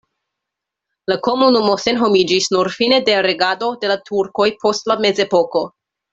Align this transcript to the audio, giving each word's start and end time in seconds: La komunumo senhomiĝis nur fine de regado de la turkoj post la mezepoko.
La 1.11 1.17
komunumo 1.27 1.75
senhomiĝis 1.83 2.47
nur 2.55 2.71
fine 2.77 2.99
de 3.11 3.19
regado 3.27 3.71
de 3.85 3.93
la 3.93 3.99
turkoj 4.09 4.49
post 4.65 4.91
la 4.95 4.97
mezepoko. 5.07 5.65